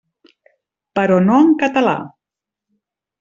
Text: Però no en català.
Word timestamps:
Però 0.99 1.19
no 1.25 1.37
en 1.47 1.51
català. 1.65 1.93